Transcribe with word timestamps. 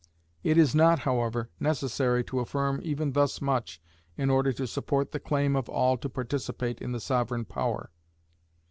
It 0.41 0.57
is 0.57 0.73
not, 0.73 0.97
however, 0.97 1.51
necessary 1.59 2.23
to 2.23 2.39
affirm 2.39 2.79
even 2.83 3.11
thus 3.11 3.39
much 3.39 3.79
in 4.17 4.31
order 4.31 4.51
to 4.51 4.65
support 4.65 5.11
the 5.11 5.19
claim 5.19 5.55
of 5.55 5.69
all 5.69 5.95
to 5.97 6.09
participate 6.09 6.81
in 6.81 6.91
the 6.91 6.99
sovereign 6.99 7.45
power. 7.45 7.91